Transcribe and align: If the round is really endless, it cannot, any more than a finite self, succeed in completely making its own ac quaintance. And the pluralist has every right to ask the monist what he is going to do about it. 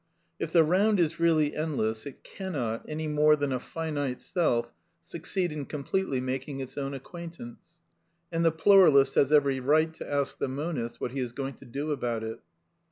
If 0.39 0.51
the 0.51 0.63
round 0.63 0.99
is 0.99 1.19
really 1.19 1.55
endless, 1.55 2.07
it 2.07 2.23
cannot, 2.23 2.83
any 2.89 3.07
more 3.07 3.35
than 3.35 3.51
a 3.51 3.59
finite 3.59 4.19
self, 4.23 4.73
succeed 5.03 5.51
in 5.51 5.67
completely 5.67 6.19
making 6.19 6.59
its 6.59 6.75
own 6.75 6.95
ac 6.95 7.03
quaintance. 7.03 7.77
And 8.31 8.43
the 8.43 8.51
pluralist 8.51 9.13
has 9.13 9.31
every 9.31 9.59
right 9.59 9.93
to 9.93 10.11
ask 10.11 10.39
the 10.39 10.47
monist 10.47 10.99
what 10.99 11.11
he 11.11 11.19
is 11.19 11.33
going 11.33 11.53
to 11.57 11.65
do 11.65 11.91
about 11.91 12.23
it. 12.23 12.39